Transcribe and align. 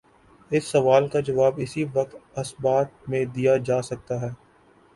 اس 0.51 0.63
سوال 0.65 1.07
کا 1.07 1.19
جواب 1.19 1.53
اسی 1.57 1.83
وقت 1.93 2.15
اثبات 2.35 3.09
میں 3.09 3.23
دیا 3.35 3.57
جا 3.65 3.81
سکتا 3.81 4.21
ہے۔ 4.21 4.29